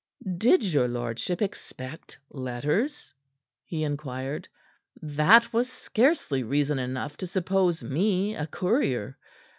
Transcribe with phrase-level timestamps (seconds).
[0.39, 3.13] "Did your lordship expect letters?"
[3.63, 4.47] he inquired.
[4.99, 9.19] "That was scarcely reason enough to suppose me a courier.